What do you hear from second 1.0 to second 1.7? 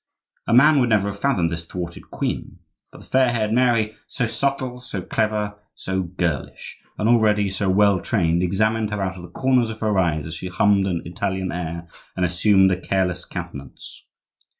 have fathomed this